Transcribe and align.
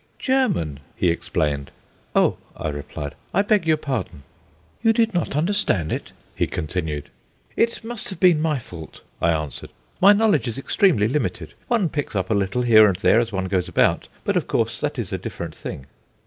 "German," 0.17 0.79
he 0.95 1.09
explained. 1.09 1.69
"Oh," 2.15 2.37
I 2.57 2.69
replied, 2.69 3.13
"I 3.35 3.43
beg 3.43 3.67
your 3.67 3.77
pardon." 3.77 4.23
"You 4.81 4.93
did 4.93 5.13
not 5.13 5.35
understand 5.35 5.91
it?" 5.91 6.11
he 6.35 6.47
continued. 6.47 7.11
"It 7.55 7.83
must 7.83 8.09
have 8.09 8.19
been 8.19 8.41
my 8.41 8.57
fault," 8.57 9.03
I 9.21 9.29
answered; 9.31 9.69
"my 10.01 10.11
knowledge 10.11 10.47
is 10.47 10.57
extremely 10.57 11.07
limited. 11.07 11.53
One 11.67 11.87
picks 11.87 12.15
up 12.15 12.31
a 12.31 12.33
little 12.33 12.63
here 12.63 12.87
and 12.87 12.95
there 12.95 13.19
as 13.19 13.31
one 13.31 13.45
goes 13.45 13.69
about, 13.69 14.07
but 14.23 14.35
of 14.35 14.47
course 14.47 14.79
that 14.79 14.97
is 14.97 15.13
a 15.13 15.19
different 15.19 15.53
thing." 15.53 15.85